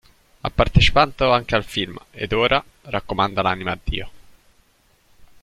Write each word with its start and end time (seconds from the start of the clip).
Ha 0.41 0.49
partecipato 0.49 1.31
anche 1.31 1.53
al 1.53 1.63
film 1.63 1.95
"Ed 2.09 2.33
ora... 2.33 2.63
raccomanda 2.85 3.43
l'anima 3.43 3.73
a 3.73 3.79
Dio! 3.83 4.11